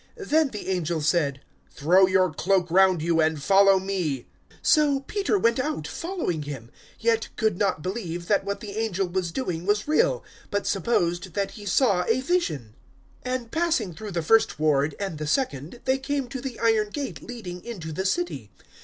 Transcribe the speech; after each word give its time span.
Then 0.17 0.47
the 0.47 0.67
angel 0.67 0.99
said, 1.01 1.41
"Throw 1.69 2.07
your 2.07 2.33
cloak 2.33 2.71
round 2.71 3.03
you, 3.03 3.21
and 3.21 3.39
follow 3.39 3.77
me." 3.77 4.25
012:009 4.49 4.57
So 4.63 4.99
Peter 5.01 5.37
went 5.37 5.59
out, 5.59 5.87
following 5.87 6.41
him, 6.41 6.71
yet 6.99 7.29
could 7.35 7.55
not 7.59 7.83
believe 7.83 8.27
that 8.27 8.43
what 8.43 8.61
the 8.61 8.71
angel 8.79 9.07
was 9.07 9.31
doing 9.31 9.63
was 9.63 9.87
real, 9.87 10.23
but 10.49 10.65
supposed 10.65 11.35
that 11.35 11.51
he 11.51 11.67
saw 11.67 12.03
a 12.07 12.19
vision. 12.19 12.73
012:010 13.27 13.35
And 13.41 13.51
passing 13.51 13.93
through 13.93 14.09
the 14.13 14.23
first 14.23 14.57
ward 14.57 14.95
and 14.99 15.19
the 15.19 15.27
second, 15.27 15.81
they 15.85 15.99
came 15.99 16.27
to 16.29 16.41
the 16.41 16.57
iron 16.59 16.89
gate 16.89 17.21
leading 17.21 17.63
into 17.63 17.91
the 17.91 18.07
city. 18.07 18.49